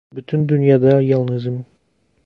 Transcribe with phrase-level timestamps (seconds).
[0.15, 1.65] Bütün dünyada yalnızım.